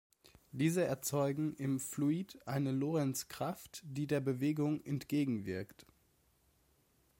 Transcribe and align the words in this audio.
Diese 0.51 0.83
erzeugen 0.83 1.53
im 1.57 1.79
Fluid 1.79 2.39
eine 2.47 2.71
Lorentzkraft, 2.71 3.81
die 3.85 4.07
der 4.07 4.19
Bewegung 4.19 4.83
entgegenwirkt. 4.83 5.85